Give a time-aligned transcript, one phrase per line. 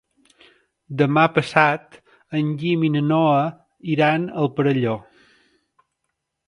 [1.01, 1.99] Demà passat
[2.39, 3.39] en Guim i na Noa
[3.97, 4.97] iran al Perelló.